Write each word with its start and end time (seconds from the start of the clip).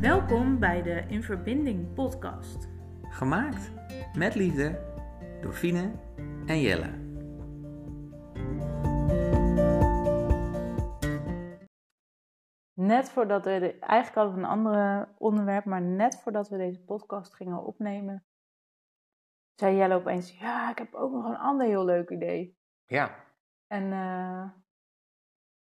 Welkom 0.00 0.58
bij 0.58 0.82
de 0.82 1.04
In 1.08 1.22
Verbinding 1.22 1.94
podcast. 1.94 2.68
Gemaakt 3.02 3.72
met 4.16 4.34
liefde 4.34 4.94
door 5.40 5.52
Fine 5.52 5.92
en 6.46 6.60
Jelle. 6.60 6.90
Net 12.72 13.10
voordat 13.10 13.44
we, 13.44 13.58
de, 13.58 13.78
eigenlijk 13.78 14.14
hadden 14.14 14.34
we 14.34 14.40
een 14.40 14.50
ander 14.50 15.08
onderwerp, 15.18 15.64
maar 15.64 15.82
net 15.82 16.20
voordat 16.20 16.48
we 16.48 16.56
deze 16.56 16.84
podcast 16.84 17.34
gingen 17.34 17.64
opnemen, 17.64 18.24
zei 19.54 19.76
Jelle 19.76 19.94
opeens, 19.94 20.38
ja, 20.38 20.70
ik 20.70 20.78
heb 20.78 20.94
ook 20.94 21.12
nog 21.12 21.24
een 21.24 21.38
ander 21.38 21.66
heel 21.66 21.84
leuk 21.84 22.10
idee. 22.10 22.58
Ja, 22.86 23.24
En 23.66 23.92
eh, 23.92 24.50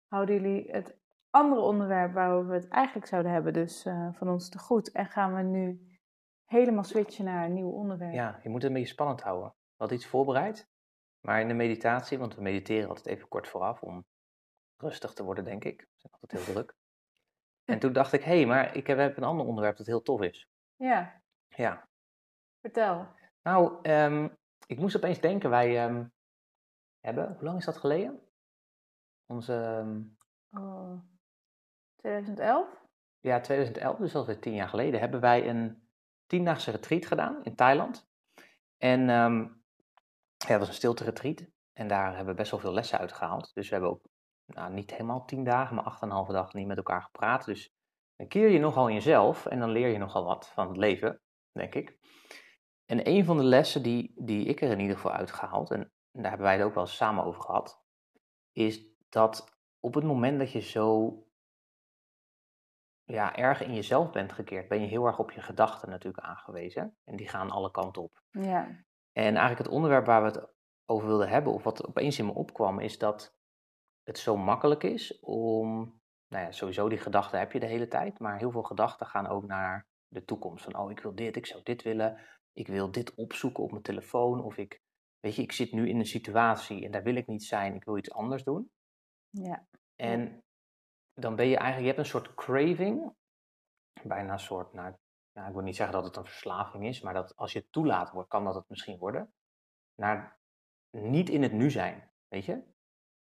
houden 0.07 0.41
jullie 0.41 0.71
het 0.71 1.01
andere 1.33 1.61
onderwerp 1.61 2.13
waarover 2.13 2.47
we 2.49 2.55
het 2.55 2.67
eigenlijk 2.67 3.07
zouden 3.07 3.31
hebben, 3.31 3.53
dus 3.53 3.85
eh, 3.85 4.09
van 4.13 4.29
ons 4.29 4.49
te 4.49 4.59
goed. 4.59 4.91
En 4.91 5.05
gaan 5.05 5.33
we 5.35 5.41
nu 5.41 5.87
helemaal 6.45 6.83
switchen 6.83 7.25
naar 7.25 7.45
een 7.45 7.53
nieuw 7.53 7.69
onderwerp. 7.71 8.13
ja, 8.13 8.39
je 8.43 8.49
moet 8.49 8.61
het 8.61 8.71
een 8.71 8.77
beetje 8.77 8.93
spannend 8.93 9.21
houden. 9.21 9.47
We 9.49 9.75
hadden 9.77 9.97
iets 9.97 10.07
voorbereid, 10.07 10.67
maar 11.19 11.41
in 11.41 11.47
de 11.47 11.53
meditatie, 11.53 12.17
want 12.19 12.35
we 12.35 12.41
mediteren 12.41 12.87
altijd 12.89 13.05
even 13.07 13.27
kort 13.27 13.47
vooraf 13.47 13.81
om 13.81 14.05
rustig 14.77 15.13
te 15.13 15.23
worden, 15.23 15.43
denk 15.43 15.63
ik. 15.63 15.81
We 15.81 15.87
zijn 15.95 16.13
altijd 16.13 16.31
heel 16.31 16.53
druk. 16.53 16.75
En 17.65 17.79
toen 17.79 17.93
dacht 17.93 18.13
ik, 18.13 18.23
hé, 18.23 18.35
hey, 18.35 18.45
maar 18.45 18.75
ik 18.75 18.87
heb, 18.87 19.17
een 19.17 19.23
ander 19.23 19.45
onderwerp 19.45 19.77
dat 19.77 19.85
heel 19.85 20.01
tof 20.01 20.21
is. 20.21 20.47
Ja, 20.75 21.21
Ja, 21.47 21.87
vertel. 22.61 23.07
nou, 23.41 23.79
ehm, 23.81 24.29
ik 24.67 24.79
moest 24.79 24.95
opeens 24.95 25.19
denken, 25.19 25.49
wij 25.49 25.83
ehm, 25.85 26.05
hebben, 26.99 27.33
hoe 27.33 27.43
lang 27.43 27.57
is 27.57 27.65
dat 27.65 27.77
geleden? 27.77 28.19
Onze, 29.25 29.53
ehm, 29.53 30.01
Oh, 30.63 31.01
2011? 32.03 32.81
ja, 33.19 33.39
2011, 33.39 33.97
dus 33.97 34.15
alweer 34.15 34.39
tien 34.39 34.53
jaar 34.53 34.69
geleden, 34.69 34.99
hebben 34.99 35.19
wij 35.19 35.49
een 35.49 35.87
tiendaagse 36.25 36.71
retreat 36.71 37.05
gedaan 37.05 37.43
in 37.43 37.55
Thailand. 37.55 38.07
En 38.77 39.05
ja, 40.37 40.47
dat 40.47 40.59
was 40.59 40.67
een 40.67 40.73
stilte 40.73 41.03
retreat. 41.03 41.45
En 41.73 41.87
daar 41.87 42.15
hebben 42.15 42.33
we 42.33 42.39
best 42.39 42.51
wel 42.51 42.59
veel 42.59 42.73
lessen 42.73 42.99
uit 42.99 43.11
gehaald. 43.11 43.53
Dus 43.53 43.69
we 43.69 43.73
hebben 43.75 43.91
ook 43.91 44.05
nou, 44.45 44.73
niet 44.73 44.91
helemaal 44.91 45.25
tien 45.25 45.43
dagen, 45.43 45.75
maar 45.75 45.83
acht 45.83 46.01
en 46.01 46.07
een 46.07 46.13
halve 46.13 46.31
dag 46.31 46.53
niet 46.53 46.67
met 46.67 46.77
elkaar 46.77 47.01
gepraat. 47.01 47.45
Dus 47.45 47.73
dan 48.15 48.27
keer 48.27 48.49
je 48.49 48.59
nogal 48.59 48.87
in 48.87 48.93
jezelf 48.93 49.45
en 49.45 49.59
dan 49.59 49.69
leer 49.69 49.87
je 49.87 49.97
nogal 49.97 50.23
wat 50.23 50.47
van 50.47 50.67
het 50.67 50.77
leven, 50.77 51.21
denk 51.51 51.75
ik. 51.75 51.97
En 52.85 53.07
een 53.07 53.25
van 53.25 53.37
de 53.37 53.43
lessen 53.43 53.83
die, 53.83 54.13
die 54.15 54.45
ik 54.45 54.61
er 54.61 54.71
in 54.71 54.79
ieder 54.79 54.95
geval 54.95 55.11
uitgehaald, 55.11 55.71
en 55.71 55.91
daar 56.11 56.29
hebben 56.29 56.47
wij 56.47 56.57
het 56.57 56.65
ook 56.65 56.75
wel 56.75 56.85
samen 56.85 57.23
over 57.23 57.41
gehad, 57.41 57.83
is 58.51 58.85
dat 59.09 59.57
op 59.79 59.93
het 59.93 60.03
moment 60.03 60.39
dat 60.39 60.51
je 60.51 60.59
zo 60.59 61.17
ja, 63.05 63.35
erg 63.35 63.61
in 63.61 63.73
jezelf 63.73 64.11
bent 64.11 64.33
gekeerd, 64.33 64.67
ben 64.67 64.81
je 64.81 64.87
heel 64.87 65.05
erg 65.05 65.19
op 65.19 65.31
je 65.31 65.41
gedachten 65.41 65.89
natuurlijk 65.89 66.25
aangewezen. 66.25 66.97
En 67.03 67.15
die 67.15 67.27
gaan 67.27 67.49
alle 67.49 67.71
kanten 67.71 68.01
op. 68.01 68.21
Ja. 68.29 68.65
En 69.11 69.35
eigenlijk 69.35 69.57
het 69.57 69.67
onderwerp 69.67 70.05
waar 70.05 70.21
we 70.21 70.27
het 70.27 70.53
over 70.85 71.07
wilden 71.07 71.29
hebben, 71.29 71.53
of 71.53 71.63
wat 71.63 71.87
opeens 71.87 72.19
in 72.19 72.25
me 72.25 72.33
opkwam, 72.33 72.79
is 72.79 72.97
dat 72.97 73.35
het 74.03 74.17
zo 74.17 74.37
makkelijk 74.37 74.83
is 74.83 75.19
om, 75.19 76.01
nou 76.27 76.45
ja, 76.45 76.51
sowieso 76.51 76.89
die 76.89 76.97
gedachten 76.97 77.39
heb 77.39 77.51
je 77.51 77.59
de 77.59 77.65
hele 77.65 77.87
tijd, 77.87 78.19
maar 78.19 78.37
heel 78.37 78.51
veel 78.51 78.63
gedachten 78.63 79.07
gaan 79.07 79.27
ook 79.27 79.45
naar 79.45 79.87
de 80.07 80.25
toekomst. 80.25 80.63
Van, 80.63 80.77
oh, 80.77 80.91
ik 80.91 80.99
wil 80.99 81.15
dit, 81.15 81.35
ik 81.35 81.45
zou 81.45 81.63
dit 81.63 81.81
willen, 81.81 82.19
ik 82.51 82.67
wil 82.67 82.91
dit 82.91 83.15
opzoeken 83.15 83.63
op 83.63 83.71
mijn 83.71 83.83
telefoon, 83.83 84.43
of 84.43 84.57
ik, 84.57 84.81
weet 85.19 85.35
je, 85.35 85.41
ik 85.41 85.51
zit 85.51 85.71
nu 85.71 85.89
in 85.89 85.99
een 85.99 86.05
situatie 86.05 86.85
en 86.85 86.91
daar 86.91 87.03
wil 87.03 87.15
ik 87.15 87.27
niet 87.27 87.43
zijn, 87.43 87.75
ik 87.75 87.83
wil 87.83 87.97
iets 87.97 88.11
anders 88.11 88.43
doen. 88.43 88.71
Ja. 89.29 89.67
En 89.95 90.42
dan 91.13 91.35
ben 91.35 91.45
je 91.47 91.55
eigenlijk, 91.57 91.81
je 91.81 91.87
hebt 91.95 91.99
een 91.99 92.19
soort 92.19 92.33
craving, 92.33 93.15
bijna 94.03 94.31
een 94.33 94.39
soort, 94.39 94.73
nou, 94.73 94.95
nou, 95.33 95.47
ik 95.47 95.53
wil 95.53 95.63
niet 95.63 95.75
zeggen 95.75 95.95
dat 95.95 96.05
het 96.05 96.15
een 96.15 96.25
verslaving 96.25 96.85
is, 96.85 97.01
maar 97.01 97.13
dat 97.13 97.35
als 97.35 97.53
je 97.53 97.59
het 97.59 97.71
toelaat, 97.71 98.11
wordt, 98.11 98.29
kan 98.29 98.43
dat 98.43 98.55
het 98.55 98.69
misschien 98.69 98.97
worden, 98.97 99.33
naar 99.95 100.39
niet 100.89 101.29
in 101.29 101.43
het 101.43 101.51
nu 101.51 101.69
zijn, 101.71 102.11
weet 102.27 102.45
je? 102.45 102.63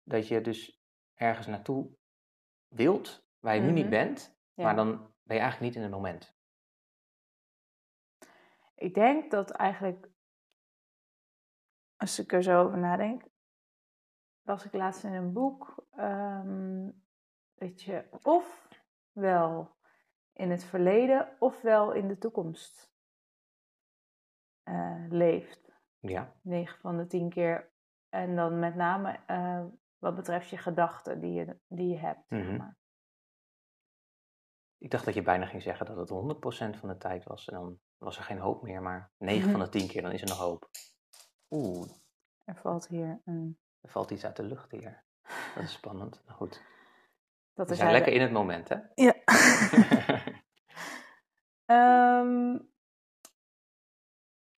Dat 0.03 0.29
je 0.29 0.41
dus 0.41 0.81
ergens 1.15 1.47
naartoe 1.47 1.97
wilt, 2.69 3.27
waar 3.39 3.55
je 3.55 3.61
nu 3.61 3.71
niet 3.73 3.81
Mhm. 3.83 3.91
bent, 3.91 4.37
Ja. 4.55 4.65
maar 4.65 4.77
dan 4.77 4.97
ben 5.23 5.37
je 5.37 5.43
eigenlijk 5.43 5.61
niet 5.61 5.75
in 5.75 5.83
het 5.83 5.91
moment. 5.91 6.35
Ik 8.75 8.95
denk 8.95 9.31
dat 9.31 9.51
eigenlijk, 9.51 10.09
als 11.97 12.19
ik 12.19 12.33
er 12.33 12.43
zo 12.43 12.63
over 12.65 12.79
nadenk, 12.79 13.25
las 14.43 14.65
ik 14.65 14.73
laatst 14.73 15.05
in 15.05 15.13
een 15.13 15.33
boek, 15.33 15.87
ehm, 15.91 16.91
dat 17.57 17.83
je 17.83 18.05
ofwel 18.23 19.77
in 20.33 20.51
het 20.51 20.65
verleden 20.65 21.37
ofwel 21.39 21.93
in 21.93 22.09
de 22.09 22.19
toekomst 22.19 22.91
eh, 24.63 25.05
leeft. 25.09 25.75
Ja, 25.99 26.33
9 26.43 26.79
van 26.81 26.97
de 26.97 27.07
10 27.07 27.29
keer. 27.29 27.71
En 28.09 28.37
dan 28.37 28.59
met 28.59 28.75
name 28.75 29.21
eh, 29.27 29.65
wat 29.99 30.15
betreft 30.15 30.49
je 30.49 30.57
gedachten 30.59 31.21
die 31.21 31.33
je, 31.33 31.59
die 31.69 31.89
je 31.89 31.97
hebt. 31.99 32.29
zeg 32.29 32.45
Mhm. 32.45 32.57
maar. 32.57 32.77
ik 34.79 34.91
dacht 34.91 35.05
dat 35.05 35.15
je 35.15 35.23
bijna 35.23 35.47
ging 35.47 35.63
zeggen 35.63 35.87
dat 35.87 35.97
het 35.97 36.09
100% 36.11 36.77
van 36.79 36.89
de 36.89 36.97
tijd 36.97 37.25
was 37.25 37.49
en 37.49 37.55
dan 37.55 37.81
was 37.97 38.17
er 38.17 38.25
geen 38.25 38.39
hoop 38.39 38.63
meer, 38.63 38.83
maar 38.83 39.11
9 39.19 39.51
van 39.51 39.61
de 39.61 39.69
10 39.69 39.89
keer 39.89 40.03
dan 40.03 40.13
is 40.13 40.23
er 40.23 40.29
nog 40.29 40.39
hoop. 40.39 40.71
Oeh, 41.51 41.91
Er 42.45 42.57
valt 42.57 42.87
hier 42.89 43.21
een. 43.25 43.59
Er 43.81 43.91
valt 43.91 44.11
iets 44.11 44.25
uit 44.25 44.37
de 44.37 44.43
lucht 44.43 44.71
hier. 44.71 45.05
Dat 45.55 45.63
is 45.65 45.73
spannend. 45.73 46.23
Nou 46.25 46.37
goed. 46.37 46.63
Dat 47.57 47.69
We 47.69 47.75
zijn 47.75 47.93
lekker 47.93 48.13
in 48.13 48.21
het 48.21 48.33
moment, 48.33 48.69
hè? 48.69 48.77
Ja. 48.95 49.15
Ehm, 51.67 52.59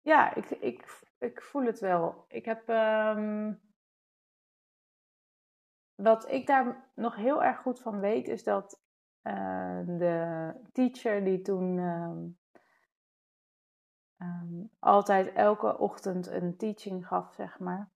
ja, 0.00 0.34
ik, 0.34 0.50
ik, 0.50 1.02
ik 1.18 1.42
voel 1.42 1.64
het 1.64 1.78
wel. 1.78 2.24
Ik 2.28 2.44
heb. 2.44 2.68
ehm, 2.68 3.52
wat 5.94 6.30
ik 6.30 6.46
daar 6.46 6.90
nog 6.94 7.16
heel 7.16 7.44
erg 7.44 7.58
goed 7.58 7.80
van 7.80 8.00
weet, 8.00 8.28
is 8.28 8.44
dat 8.44 8.80
eh, 9.22 9.80
de 9.86 10.52
teacher 10.72 11.24
die 11.24 11.42
toen 11.42 11.78
ehm, 14.18 14.64
altijd 14.78 15.32
elke 15.32 15.78
ochtend 15.78 16.26
een 16.26 16.56
teaching 16.56 17.06
gaf, 17.06 17.34
zeg 17.34 17.58
maar, 17.58 17.90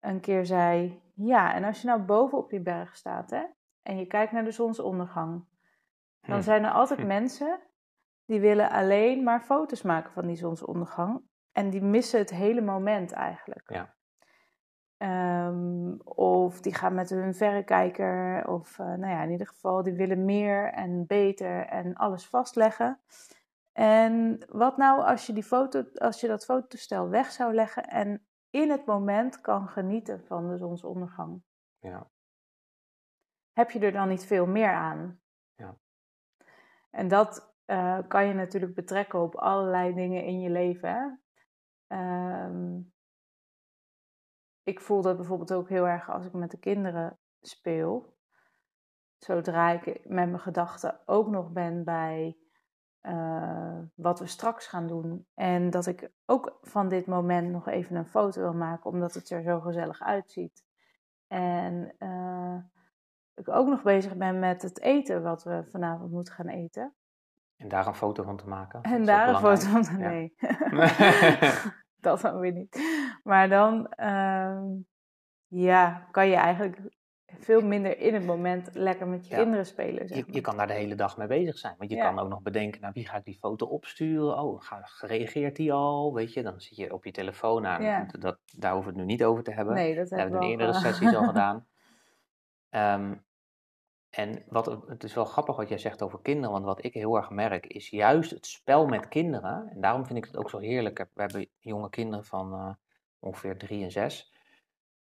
een 0.00 0.20
keer 0.20 0.46
zei: 0.46 1.02
Ja, 1.14 1.54
en 1.54 1.64
als 1.64 1.80
je 1.80 1.86
nou 1.86 2.02
boven 2.02 2.38
op 2.38 2.50
die 2.50 2.60
berg 2.60 2.96
staat, 2.96 3.30
hè, 3.30 3.44
en 3.82 3.98
je 3.98 4.06
kijkt 4.06 4.32
naar 4.32 4.44
de 4.44 4.50
zonsondergang, 4.50 5.44
dan 6.20 6.36
Hm. 6.36 6.42
zijn 6.42 6.64
er 6.64 6.70
altijd 6.70 7.00
Hm. 7.00 7.06
mensen 7.06 7.60
die 8.24 8.40
willen 8.40 8.70
alleen 8.70 9.22
maar 9.22 9.40
foto's 9.40 9.82
maken 9.82 10.12
van 10.12 10.26
die 10.26 10.36
zonsondergang. 10.36 11.22
En 11.52 11.70
die 11.70 11.82
missen 11.82 12.18
het 12.18 12.30
hele 12.30 12.60
moment 12.60 13.12
eigenlijk. 13.12 13.70
Ja. 13.70 13.94
Ehm, 14.96 15.92
of 16.04 16.60
die 16.60 16.74
gaan 16.74 16.94
met 16.94 17.10
hun 17.10 17.34
verrekijker. 17.34 18.48
Of 18.48 18.78
eh, 18.78 18.86
nou 18.86 19.06
ja, 19.12 19.22
in 19.22 19.30
ieder 19.30 19.46
geval, 19.46 19.82
die 19.82 19.92
willen 19.92 20.24
meer 20.24 20.72
en 20.72 21.06
beter 21.06 21.66
en 21.66 21.94
alles 21.94 22.26
vastleggen. 22.28 23.00
En 23.72 24.44
wat 24.48 24.76
nou 24.76 25.02
als 25.04 25.26
je, 25.26 25.32
die 25.32 25.42
foto, 25.42 25.84
als 25.94 26.20
je 26.20 26.26
dat 26.28 26.44
fotostel 26.44 27.08
weg 27.08 27.30
zou 27.30 27.54
leggen 27.54 27.84
en 27.84 28.26
in 28.50 28.70
het 28.70 28.86
moment 28.86 29.40
kan 29.40 29.68
genieten 29.68 30.24
van 30.24 30.48
de 30.48 30.56
zonsondergang? 30.56 31.42
Ja. 31.78 32.10
Heb 33.52 33.70
je 33.70 33.78
er 33.78 33.92
dan 33.92 34.08
niet 34.08 34.24
veel 34.24 34.46
meer 34.46 34.72
aan? 34.72 35.20
Ja. 35.54 35.76
En 36.90 37.08
dat 37.08 37.54
eh, 37.64 37.98
kan 38.08 38.26
je 38.26 38.34
natuurlijk 38.34 38.74
betrekken 38.74 39.20
op 39.20 39.34
allerlei 39.34 39.94
dingen 39.94 40.24
in 40.24 40.40
je 40.40 40.50
leven. 40.50 41.22
Ehm, 41.86 42.78
ik 44.62 44.80
voel 44.80 45.02
dat 45.02 45.16
bijvoorbeeld 45.16 45.52
ook 45.52 45.68
heel 45.68 45.86
erg 45.86 46.10
als 46.10 46.24
ik 46.24 46.32
met 46.32 46.50
de 46.50 46.58
kinderen 46.58 47.18
speel. 47.40 48.16
Zodra 49.18 49.70
ik 49.70 49.84
met 49.86 50.04
mijn 50.04 50.40
gedachten 50.40 51.00
ook 51.06 51.28
nog 51.28 51.50
ben 51.50 51.84
bij 51.84 52.36
eh, 53.00 53.78
wat 53.94 54.18
we 54.18 54.26
straks 54.26 54.66
gaan 54.66 54.86
doen. 54.86 55.26
En 55.34 55.70
dat 55.70 55.86
ik 55.86 56.10
ook 56.26 56.58
van 56.62 56.88
dit 56.88 57.06
moment 57.06 57.50
nog 57.50 57.68
even 57.68 57.96
een 57.96 58.08
foto 58.08 58.40
wil 58.40 58.54
maken, 58.54 58.90
omdat 58.90 59.14
het 59.14 59.30
er 59.30 59.42
zo 59.42 59.60
gezellig 59.60 60.00
uitziet. 60.00 60.64
En 61.26 61.94
eh, 61.98 62.56
ik 63.40 63.48
ook 63.48 63.66
nog 63.68 63.82
bezig 63.82 64.16
ben 64.16 64.38
met 64.38 64.62
het 64.62 64.80
eten 64.80 65.22
wat 65.22 65.42
we 65.44 65.64
vanavond 65.70 66.10
moeten 66.12 66.34
gaan 66.34 66.48
eten. 66.48 66.94
En 67.56 67.68
daar 67.68 67.86
een 67.86 67.94
foto 67.94 68.22
van 68.22 68.36
te 68.36 68.48
maken. 68.48 68.82
En 68.82 69.04
daar 69.04 69.28
een 69.28 69.36
foto 69.36 69.66
van. 69.66 69.98
Ja. 69.98 70.08
Nee. 70.08 70.34
dat 72.06 72.20
dan 72.20 72.38
weer 72.38 72.52
niet. 72.52 72.80
Maar 73.22 73.48
dan 73.48 73.88
ehm, 73.88 74.64
ja, 75.46 76.06
kan 76.10 76.28
je 76.28 76.34
eigenlijk 76.36 76.78
veel 77.38 77.60
minder 77.60 77.98
in 77.98 78.14
het 78.14 78.24
moment 78.26 78.70
lekker 78.74 79.08
met 79.08 79.26
je 79.28 79.34
Ja. 79.34 79.40
kinderen 79.42 79.66
spelen. 79.66 80.08
Zeg 80.08 80.16
Je, 80.18 80.24
maar. 80.24 80.34
je 80.34 80.40
kan 80.40 80.56
daar 80.56 80.66
de 80.66 80.72
hele 80.72 80.94
dag 80.94 81.16
mee 81.16 81.26
bezig 81.26 81.58
zijn. 81.58 81.74
Want 81.78 81.90
je 81.90 81.96
Ja. 81.96 82.04
kan 82.08 82.18
ook 82.18 82.28
nog 82.28 82.42
bedenken, 82.42 82.80
nou, 82.80 82.92
wie 82.92 83.06
ga 83.08 83.16
ik 83.16 83.24
die 83.24 83.38
foto 83.38 83.66
opsturen? 83.66 84.38
Oh, 84.38 84.60
ga, 84.62 84.80
reageert 85.00 85.56
die 85.56 85.72
al? 85.72 86.14
Weet 86.14 86.32
je, 86.32 86.42
dan 86.42 86.60
zit 86.60 86.76
je 86.76 86.92
op 86.94 87.04
je 87.04 87.12
telefoon. 87.12 87.62
Nou, 87.62 87.82
Ja. 87.82 88.06
dat, 88.18 88.38
daar 88.56 88.72
hoeven 88.72 88.92
we 88.92 88.98
het 88.98 89.06
nu 89.08 89.12
niet 89.14 89.24
over 89.24 89.42
te 89.42 89.50
hebben. 89.52 89.74
nee, 89.74 89.94
dat 89.94 90.08
dat 90.08 90.18
hebben 90.18 90.38
we 90.38 90.44
in 90.44 90.50
eerdere 90.50 90.72
sessies 90.74 91.14
al 91.14 91.24
gedaan. 91.32 91.66
Ehm, 92.68 93.14
En 94.10 94.42
wat, 94.48 94.66
het 94.86 95.04
is 95.04 95.14
wel 95.14 95.24
grappig 95.24 95.56
wat 95.56 95.68
jij 95.68 95.78
zegt 95.78 96.02
over 96.02 96.20
kinderen, 96.22 96.50
want 96.50 96.64
wat 96.64 96.84
ik 96.84 96.94
heel 96.94 97.16
erg 97.16 97.30
merk 97.30 97.66
is 97.66 97.88
juist 97.90 98.30
het 98.30 98.46
spel 98.46 98.86
met 98.86 99.08
kinderen. 99.08 99.68
En 99.70 99.80
daarom 99.80 100.06
vind 100.06 100.18
ik 100.18 100.24
het 100.24 100.36
ook 100.36 100.50
zo 100.50 100.58
heerlijk. 100.58 100.98
We 100.98 101.20
hebben 101.22 101.48
jonge 101.58 101.90
kinderen 101.90 102.24
van 102.24 102.52
uh, 102.54 102.74
ongeveer 103.18 103.58
drie 103.58 103.84
en 103.84 103.90
zes. 103.90 104.32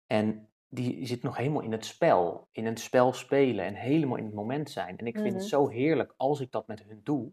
En 0.06 0.48
die 0.68 1.06
zitten 1.06 1.26
nog 1.28 1.36
helemaal 1.36 1.62
in 1.62 1.72
het 1.72 1.84
spel, 1.84 2.48
in 2.52 2.66
het 2.66 2.80
spel 2.80 3.12
spelen 3.12 3.64
en 3.64 3.74
helemaal 3.74 4.16
in 4.16 4.24
het 4.24 4.34
moment 4.34 4.70
zijn. 4.70 4.98
En 4.98 5.06
ik 5.06 5.14
vind 5.14 5.32
het 5.32 5.36
Mhm. 5.42 5.48
zo 5.48 5.68
heerlijk 5.68 6.14
als 6.16 6.40
ik 6.40 6.50
dat 6.50 6.66
met 6.66 6.82
hun 6.84 7.00
doe, 7.02 7.32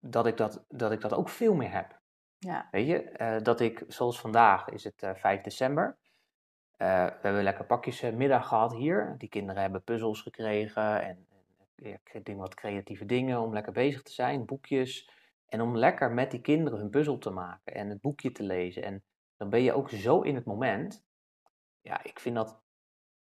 dat 0.00 0.26
ik 0.26 0.36
dat, 0.36 0.64
dat, 0.68 0.92
ik 0.92 1.00
dat 1.00 1.12
ook 1.14 1.28
veel 1.28 1.54
meer 1.54 1.72
heb. 1.72 1.98
Ja. 2.38 2.68
Weet 2.70 2.86
je, 2.86 3.02
eh, 3.02 3.42
dat 3.42 3.60
ik, 3.60 3.84
zoals 3.88 4.20
vandaag 4.20 4.68
is 4.68 4.84
het 4.84 5.02
eh 5.02 5.14
5 5.14 5.40
december. 5.40 5.98
Eh, 6.80 7.04
we 7.04 7.18
hebben 7.22 7.42
lekker 7.42 7.64
pakjesmiddag 7.64 8.48
gehad 8.48 8.72
hier. 8.72 9.14
Die 9.18 9.28
kinderen 9.28 9.62
hebben 9.62 9.82
puzzels 9.84 10.22
gekregen 10.22 11.02
en, 11.02 11.26
en 11.76 11.88
ja, 11.88 11.98
ik 12.12 12.24
denk 12.24 12.38
wat 12.38 12.54
creatieve 12.54 13.06
dingen 13.06 13.40
om 13.40 13.52
lekker 13.52 13.72
bezig 13.72 14.02
te 14.02 14.12
zijn, 14.12 14.44
boekjes. 14.44 15.10
En 15.46 15.60
om 15.60 15.76
lekker 15.76 16.12
met 16.12 16.30
die 16.30 16.40
kinderen 16.40 16.78
hun 16.78 16.90
puzzel 16.90 17.18
te 17.18 17.30
maken 17.30 17.74
en 17.74 17.88
het 17.88 18.00
boekje 18.00 18.32
te 18.32 18.42
lezen. 18.42 18.82
En 18.82 19.04
dan 19.36 19.50
ben 19.50 19.62
je 19.62 19.72
ook 19.72 19.90
zo 19.90 20.20
in 20.20 20.34
het 20.34 20.44
moment. 20.44 21.04
Ja, 21.80 22.04
ik 22.04 22.20
vind 22.20 22.34
dat 22.34 22.62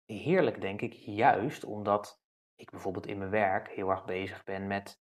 heerlijk, 0.06 0.62
denk 0.62 0.82
ik, 0.82 0.94
juist 0.94 1.64
omdat 1.64 2.22
ik 2.56 2.72
bijvoorbeeld 2.72 3.08
in 3.08 3.18
mijn 3.18 3.30
werk 3.30 3.70
heel 3.70 3.90
erg 3.90 4.06
bezig 4.06 4.44
ben 4.44 4.68
met 4.68 5.02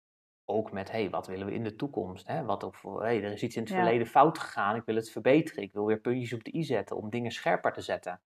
ook 0.45 0.73
met, 0.73 0.91
hey, 0.91 1.11
wat 1.11 1.27
willen 1.27 1.47
we 1.47 1.53
in 1.53 1.65
de 1.65 1.77
toekomst? 1.77 2.27
Hè? 2.27 2.45
Wat 2.45 2.63
of, 2.63 2.83
hey, 2.83 3.23
er 3.23 3.33
is 3.33 3.43
iets 3.43 3.57
in 3.57 3.63
het 3.63 3.71
Ja. 3.71 3.77
verleden 3.77 4.07
fout 4.07 4.39
gegaan, 4.39 4.77
ik 4.77 4.85
wil 4.85 4.95
het 4.95 5.11
verbeteren. 5.11 5.63
Ik 5.63 5.73
wil 5.73 5.87
weer 5.87 6.01
puntjes 6.01 6.33
op 6.33 6.45
de 6.45 6.55
i 6.55 6.65
zetten 6.65 6.97
om 6.97 7.11
dingen 7.11 7.31
scherper 7.31 7.73
te 7.73 7.81
zetten. 7.81 8.21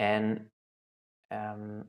En 0.00 0.52
ehm, 1.26 1.82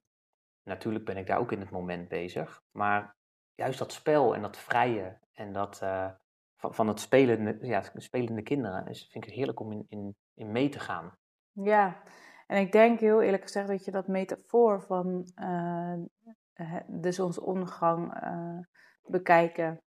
natuurlijk 0.63 1.05
ben 1.05 1.17
ik 1.17 1.27
daar 1.27 1.39
ook 1.39 1.51
in 1.51 1.59
het 1.59 1.69
moment 1.69 2.07
bezig. 2.07 2.61
Maar 2.71 3.15
juist 3.55 3.79
dat 3.79 3.93
spel 3.93 4.35
en 4.35 4.41
dat 4.41 4.57
vrije 4.57 5.19
en 5.33 5.53
dat 5.53 5.81
eh, 5.81 6.11
van, 6.55 6.73
van 6.73 6.87
het 6.87 6.99
spelende, 6.99 7.57
ja, 7.61 7.83
spelende 7.93 8.41
kinderen 8.41 8.95
vind 8.95 9.27
ik 9.27 9.33
heerlijk 9.33 9.59
om 9.59 9.71
in, 9.71 9.85
in, 9.89 10.15
in 10.33 10.51
mee 10.51 10.69
te 10.69 10.79
gaan. 10.79 11.17
Ja, 11.51 12.03
en 12.47 12.61
ik 12.61 12.71
denk 12.71 12.99
heel 12.99 13.21
eerlijk 13.21 13.43
gezegd 13.43 13.67
dat 13.67 13.85
je 13.85 13.91
dat 13.91 14.07
metafoor 14.07 14.81
van 14.81 15.31
eh, 15.35 15.97
hè, 16.53 16.79
de 16.87 17.11
zonsondergang 17.11 18.13
eh, 18.13 18.59
bekijken, 19.01 19.81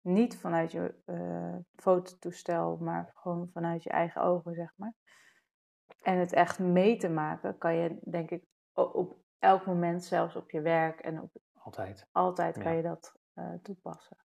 niet 0.00 0.36
vanuit 0.36 0.72
je 0.72 0.94
fototoestel, 1.76 2.76
maar 2.76 3.10
gewoon 3.14 3.48
vanuit 3.52 3.82
je 3.82 3.90
eigen 3.90 4.22
ogen, 4.22 4.54
zeg 4.54 4.72
maar. 4.76 4.94
En 6.02 6.18
het 6.18 6.32
echt 6.32 6.58
mee 6.58 6.96
te 6.96 7.08
maken, 7.08 7.58
kan 7.58 7.74
je 7.74 7.98
denk 8.00 8.30
ik 8.30 8.44
op 8.72 9.16
elk 9.38 9.66
moment, 9.66 10.04
zelfs 10.04 10.36
op 10.36 10.50
je 10.50 10.60
werk 10.60 11.00
en 11.00 11.20
op 11.20 11.30
Altijd. 11.62 12.06
altijd 12.12 12.58
kan 12.58 12.76
je 12.76 12.82
dat 12.82 13.14
eh, 13.34 13.52
toepassen. 13.62 14.16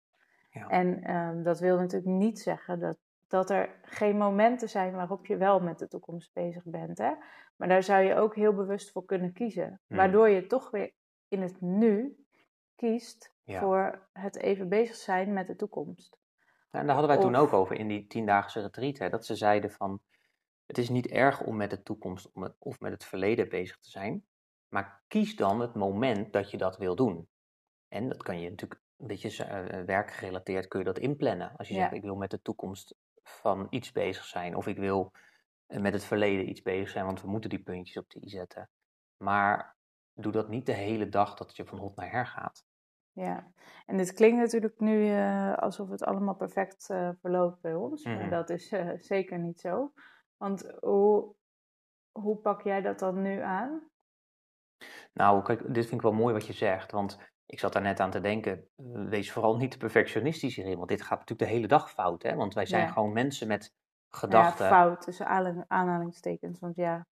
Ja. 0.50 0.68
En 0.68 1.04
ehm, 1.04 1.44
dat 1.44 1.60
wil 1.60 1.78
natuurlijk 1.78 2.12
niet 2.12 2.40
zeggen 2.40 2.80
dat, 2.80 2.98
dat 3.28 3.50
er 3.50 3.70
geen 3.82 4.18
momenten 4.18 4.70
zijn 4.70 4.94
waarop 4.94 5.26
je 5.26 5.38
wel 5.38 5.60
met 5.60 5.80
de 5.80 5.88
toekomst 5.88 6.34
bezig 6.34 6.64
bent. 6.66 6.98
Hè? 6.98 7.12
Maar 7.56 7.68
daar 7.68 7.84
zou 7.84 8.04
je 8.04 8.16
ook 8.16 8.36
heel 8.36 8.54
bewust 8.54 8.92
voor 8.92 9.06
kunnen 9.06 9.34
kiezen. 9.34 9.82
Hmm. 9.88 9.98
Waardoor 9.98 10.30
je 10.30 10.48
toch 10.48 10.72
weer 10.72 10.92
in 11.28 11.42
het 11.42 11.62
nu 11.62 12.26
kiest 12.76 13.34
Ja. 13.44 13.60
voor 13.60 14.08
het 14.14 14.38
even 14.38 14.70
bezig 14.70 14.96
zijn 14.96 15.34
met 15.34 15.48
de 15.48 15.56
toekomst. 15.56 16.18
En 16.72 16.86
daar 16.86 16.96
hadden 16.96 17.16
wij 17.16 17.26
toen 17.26 17.36
ook 17.36 17.54
over 17.54 17.76
in 17.76 17.88
die 17.88 18.08
tiendaagse 18.08 18.62
retreat. 18.62 18.98
Hè, 18.98 19.10
dat 19.10 19.26
ze 19.26 19.36
zeiden 19.36 19.72
van, 19.72 20.00
het 20.76 20.84
is 20.84 20.90
niet 20.90 21.08
erg 21.08 21.42
om 21.42 21.56
met 21.56 21.70
de 21.70 21.84
toekomst 21.84 22.32
of 22.60 22.80
met 22.80 22.92
het 22.92 23.06
verleden 23.06 23.50
bezig 23.50 23.78
te 23.78 23.90
zijn. 23.90 24.26
Maar 24.68 25.04
kies 25.08 25.36
dan 25.36 25.60
het 25.60 25.76
moment 25.76 26.34
dat 26.34 26.52
je 26.52 26.58
dat 26.58 26.78
wil 26.78 26.96
doen. 26.96 27.30
En 27.88 28.08
dat 28.08 28.24
kan 28.24 28.40
je 28.40 28.50
natuurlijk 28.50 28.82
een 28.98 29.08
beetje 29.08 29.44
eh, 29.44 29.84
werkgerelateerd 29.86 30.68
kun 30.68 30.80
je 30.80 30.86
dat 30.86 31.00
inplannen. 31.00 31.52
Als 31.58 31.68
je 31.68 31.74
Ja. 31.74 31.80
zegt, 31.80 31.94
ik 31.94 32.02
wil 32.02 32.16
met 32.16 32.32
de 32.32 32.42
toekomst 32.42 32.96
van 33.24 33.68
iets 33.70 33.92
bezig 33.92 34.26
zijn. 34.26 34.56
Of 34.56 34.68
ik 34.68 34.78
wil 34.78 35.12
eh, 35.66 35.82
met 35.82 35.94
het 35.94 36.04
verleden 36.04 36.50
iets 36.50 36.62
bezig 36.62 36.90
zijn, 36.90 37.06
want 37.06 37.22
we 37.22 37.28
moeten 37.28 37.50
die 37.50 37.64
puntjes 37.64 37.98
op 37.98 38.10
de 38.10 38.26
i 38.26 38.30
zetten. 38.30 38.70
Maar 39.18 39.78
doe 40.14 40.32
dat 40.32 40.50
niet 40.50 40.66
de 40.66 40.74
hele 40.74 41.10
dag 41.10 41.36
dat 41.36 41.56
je 41.56 41.66
van 41.66 41.80
hot 41.80 41.96
naar 41.96 42.12
her 42.12 42.26
gaat. 42.28 42.66
Ja, 43.12 43.52
en 43.86 43.98
dit 43.98 44.14
klinkt 44.14 44.38
natuurlijk 44.38 44.80
nu 44.80 45.10
eh, 45.10 45.58
alsof 45.58 45.90
het 45.90 46.04
allemaal 46.04 46.36
perfect 46.36 46.90
eh, 46.90 47.10
verloopt 47.22 47.62
bij 47.62 47.74
ons. 47.76 48.06
Mhm. 48.06 48.18
Maar 48.18 48.30
dat 48.30 48.50
is 48.50 48.72
eh, 48.72 48.90
zeker 48.98 49.40
niet 49.40 49.60
zo. 49.60 49.94
Want 50.38 50.72
hoe, 50.80 51.36
hoe 52.20 52.38
pak 52.38 52.62
jij 52.62 52.82
dat 52.82 53.00
dan 53.00 53.22
nu 53.22 53.40
aan? 53.42 53.88
Nou, 55.14 55.44
kijk, 55.44 55.60
dit 55.74 55.84
vind 55.86 55.94
ik 55.96 56.02
wel 56.02 56.14
mooi 56.14 56.34
wat 56.34 56.48
je 56.48 56.54
zegt. 56.54 56.92
Want 56.92 57.18
ik 57.46 57.60
zat 57.60 57.74
daar 57.74 57.82
net 57.82 58.00
aan 58.00 58.12
te 58.12 58.20
denken, 58.22 58.68
eh, 58.76 59.06
wees 59.10 59.32
vooral 59.32 59.58
niet 59.58 59.72
te 59.72 59.78
perfectionistisch 59.78 60.56
hierin. 60.56 60.78
Want 60.78 60.90
dit 60.90 61.02
gaat 61.02 61.20
natuurlijk 61.20 61.50
de 61.50 61.56
hele 61.56 61.68
dag 61.68 61.92
fout, 61.92 62.24
hè? 62.24 62.36
Want 62.36 62.54
wij 62.54 62.66
zijn 62.66 62.86
Ja. 62.86 62.92
gewoon 62.92 63.14
mensen 63.14 63.48
met 63.48 63.64
Ja, 63.74 64.18
gedachten. 64.20 64.68
fout 64.68 65.02
tussen 65.02 65.28
aanhal- 65.28 65.66
aanhalingstekens. 65.68 66.60
Want 66.60 66.76
ja, 66.76 67.08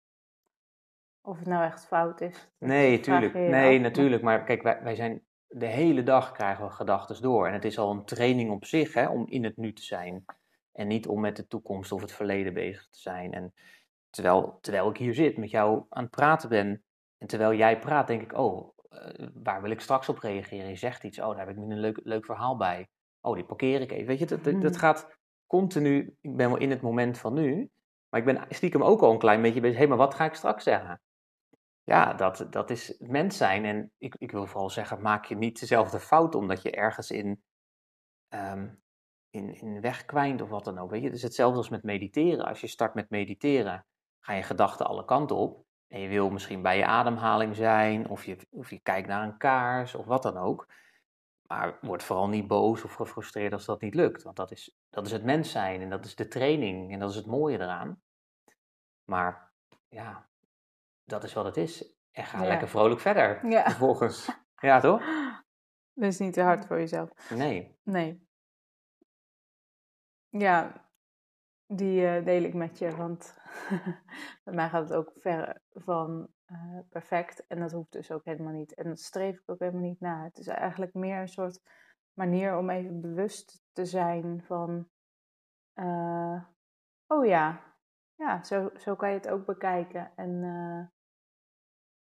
of 1.21 1.39
het 1.39 1.47
nou 1.49 1.65
echt 1.65 1.87
fout 1.87 2.21
is. 2.21 2.49
Nee, 2.59 3.01
tuurlijk. 3.01 3.35
Nee, 3.35 3.77
af. 3.77 3.83
natuurlijk. 3.83 4.23
Maar 4.23 4.45
kijk, 4.45 4.63
wij, 4.63 4.83
wij 4.83 4.95
zijn 4.95 5.25
de 5.47 5.67
hele 5.67 6.03
dag 6.03 6.33
krijgen 6.33 6.65
we 6.65 6.71
gedachten 6.71 7.23
door. 7.23 7.47
En 7.47 7.53
het 7.53 7.65
is 7.65 7.79
al 7.79 7.91
een 7.91 8.05
training 8.05 8.51
op 8.51 8.65
zich, 8.65 8.95
hè, 8.95 9.09
om 9.09 9.27
in 9.27 9.45
het 9.45 9.57
nu 9.57 9.73
te 9.73 9.83
zijn. 9.83 10.25
En 10.73 10.87
niet 10.87 11.07
om 11.07 11.21
met 11.21 11.37
de 11.37 11.47
toekomst 11.47 11.93
of 11.93 12.01
het 12.01 12.13
verleden 12.13 12.55
bezig 12.55 12.89
te 12.89 12.99
zijn. 12.99 13.33
En 13.33 13.55
terwijl, 14.11 14.59
terwijl 14.61 14.91
ik 14.91 14.97
hier 14.97 15.15
zit, 15.15 15.37
met 15.37 15.51
jou 15.51 15.85
aan 15.89 16.03
het 16.03 16.11
praten 16.11 16.49
ben. 16.49 16.85
En 17.19 17.27
terwijl 17.27 17.55
jij 17.55 17.79
praat, 17.79 18.07
denk 18.07 18.23
ik, 18.23 18.33
oh, 18.39 18.77
eh, 18.89 19.29
waar 19.35 19.63
wil 19.63 19.71
ik 19.71 19.81
straks 19.81 20.09
op 20.09 20.19
reageren? 20.19 20.69
Je 20.69 20.77
zegt 20.77 21.05
iets, 21.05 21.21
oh, 21.21 21.29
daar 21.29 21.47
heb 21.47 21.49
ik 21.49 21.57
nu 21.57 21.73
een 21.75 21.81
leuk, 21.81 22.01
leuk 22.05 22.25
verhaal 22.25 22.57
bij. 22.57 22.89
Oh, 23.21 23.35
die 23.35 23.45
parkeer 23.45 23.81
ik 23.81 23.91
even. 23.93 24.07
Weet 24.07 24.19
je, 24.19 24.27
dat, 24.27 24.45
dat, 24.45 24.61
dat 24.61 24.71
Mhm. 24.73 24.81
gaat 24.81 25.19
continu. 25.47 26.17
Ik 26.21 26.37
ben 26.37 26.49
wel 26.51 26.59
in 26.59 26.71
het 26.71 26.81
moment 26.81 27.19
van 27.19 27.35
nu. 27.35 27.71
Maar 28.09 28.21
ik 28.21 28.27
ben 28.27 28.47
stiekem 28.49 28.83
ook 28.83 29.01
al 29.03 29.13
een 29.13 29.19
klein 29.19 29.43
beetje 29.43 29.61
bezig. 29.61 29.79
Hé, 29.79 29.87
maar 29.87 29.97
wat 29.97 30.15
ga 30.15 30.25
ik 30.25 30.35
straks 30.35 30.65
zeggen? 30.65 31.01
Ja, 31.85 32.15
dat, 32.15 32.47
dat 32.51 32.71
is 32.71 32.95
mens 32.99 33.37
zijn. 33.37 33.65
En 33.65 33.93
ik, 33.99 34.15
ik 34.19 34.31
wil 34.31 34.47
vooral 34.47 34.71
zeggen, 34.71 35.01
maak 35.03 35.25
je 35.25 35.37
niet 35.37 35.61
dezelfde 35.61 36.01
fout 36.01 36.35
omdat 36.35 36.63
je 36.63 36.71
ergens 36.71 37.11
in, 37.11 37.43
ehm, 38.29 38.69
in, 39.31 39.55
in 39.61 39.81
wegkwijnt 39.81 40.41
of 40.43 40.49
wat 40.49 40.65
dan 40.65 40.79
ook. 40.79 40.91
Weet 40.91 41.01
je? 41.01 41.07
Het 41.07 41.17
is 41.17 41.23
hetzelfde 41.23 41.57
als 41.59 41.69
met 41.69 41.83
mediteren. 41.83 42.45
Als 42.45 42.61
je 42.61 42.67
start 42.67 42.95
met 42.95 43.11
mediteren, 43.11 43.87
gaan 44.21 44.37
je 44.37 44.43
gedachten 44.43 44.87
alle 44.87 45.05
kanten 45.05 45.37
op. 45.37 45.65
En 45.89 46.01
je 46.01 46.09
wil 46.09 46.31
misschien 46.31 46.63
bij 46.63 46.77
je 46.77 46.85
ademhaling 46.87 47.57
zijn, 47.57 48.09
of 48.09 48.25
je, 48.25 48.37
of 48.51 48.71
je 48.71 48.81
kijkt 48.81 49.09
naar 49.09 49.23
een 49.23 49.37
kaars, 49.37 49.95
of 49.95 50.05
wat 50.07 50.23
dan 50.23 50.37
ook. 50.37 50.67
Maar 51.47 51.79
word 51.81 52.03
vooral 52.03 52.29
niet 52.29 52.47
boos 52.47 52.85
of 52.85 52.95
gefrustreerd 52.95 53.53
als 53.53 53.65
dat 53.65 53.81
niet 53.81 53.95
lukt. 53.95 54.23
Want 54.23 54.37
dat 54.37 54.51
is, 54.51 54.77
dat 54.91 55.07
is 55.07 55.13
het 55.13 55.25
mens 55.25 55.51
zijn 55.51 55.81
en 55.81 55.91
dat 55.91 56.05
is 56.05 56.15
de 56.15 56.29
training 56.29 56.93
en 56.93 56.99
dat 56.99 57.11
is 57.11 57.17
het 57.17 57.27
mooie 57.27 57.59
eraan. 57.59 58.03
Maar 59.05 59.53
ja, 59.89 60.29
dat 61.05 61.25
is 61.25 61.33
wat 61.33 61.45
het 61.45 61.57
is. 61.57 61.95
En 62.13 62.25
ga 62.25 62.43
Ja. 62.43 62.49
lekker 62.49 62.69
vrolijk 62.69 63.01
verder. 63.01 63.49
Ja. 63.49 63.63
Vervolgens. 63.63 64.29
Ja, 64.61 64.81
toch? 64.81 65.03
Dus 65.93 66.19
niet 66.19 66.33
te 66.33 66.41
hard 66.43 66.67
voor 66.67 66.79
jezelf. 66.79 67.31
Nee. 67.31 67.79
Nee. 67.83 68.29
Ja, 70.31 70.89
die 71.67 72.07
eh, 72.07 72.25
deel 72.25 72.43
ik 72.43 72.55
met 72.55 72.79
je, 72.79 72.97
want 72.97 73.39
bij 74.45 74.55
mij 74.55 74.69
gaat 74.69 74.89
het 74.89 74.93
ook 74.93 75.13
ver 75.17 75.61
van 75.73 76.29
eh, 76.45 76.79
perfect 76.89 77.47
en 77.47 77.61
dat 77.61 77.73
hoeft 77.73 77.93
dus 77.93 78.11
ook 78.11 78.25
helemaal 78.25 78.53
niet. 78.53 78.75
En 78.75 78.89
dat 78.89 79.01
streef 79.01 79.39
ik 79.39 79.51
ook 79.51 79.59
helemaal 79.59 79.83
niet 79.83 80.01
na. 80.01 80.25
Het 80.25 80.39
is 80.39 80.47
eigenlijk 80.47 80.95
meer 80.95 81.21
een 81.21 81.29
soort 81.29 81.61
manier 82.13 82.57
om 82.57 82.71
even 82.71 83.01
bewust 83.01 83.63
te 83.73 83.85
zijn 83.85 84.43
van, 84.43 84.89
eh, 85.73 86.45
oh 87.07 87.27
ja, 87.27 87.75
ja, 88.15 88.43
zo, 88.43 88.71
zo 88.77 88.97
kan 88.97 89.09
je 89.09 89.15
het 89.15 89.29
ook 89.29 89.47
bekijken. 89.47 90.13
En 90.17 90.45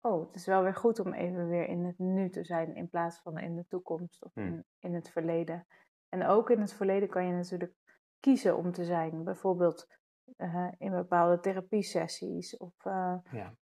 oh, 0.02 0.26
het 0.26 0.36
is 0.36 0.46
wel 0.46 0.64
weer 0.64 0.76
goed 0.76 1.00
om 1.00 1.14
even 1.14 1.48
weer 1.48 1.68
in 1.68 1.86
het 1.86 2.00
nu 2.00 2.30
te 2.30 2.44
zijn 2.44 2.76
in 2.76 2.90
plaats 2.90 3.20
van 3.20 3.38
in 3.38 3.56
de 3.56 3.68
toekomst 3.68 4.24
of 4.24 4.34
Hmm. 4.34 4.46
in, 4.46 4.66
in 4.80 4.94
het 4.94 5.10
verleden. 5.10 5.68
En 6.10 6.26
ook 6.26 6.50
in 6.50 6.62
het 6.62 6.74
verleden 6.74 7.10
kan 7.10 7.26
je 7.26 7.34
natuurlijk 7.34 7.74
kiezen 8.24 8.58
om 8.58 8.72
te 8.72 8.86
zijn. 8.86 9.24
Bijvoorbeeld 9.24 9.88
eh, 10.38 10.68
in 10.78 10.92
bepaalde 10.92 11.40
therapiesessies. 11.40 12.58
Of 12.58 12.86
eh, 12.86 13.16
Ja. 13.32 13.56